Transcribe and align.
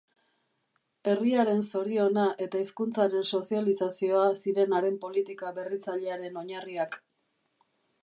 Herriaren 1.11 1.61
zoriona 1.71 2.23
eta 2.47 2.59
hezkuntzaren 2.65 3.29
sozializazioa 3.35 4.27
ziren 4.45 4.77
haren 4.81 5.01
politika 5.07 5.57
berritzailearen 5.61 6.45
oinarriak. 6.45 7.03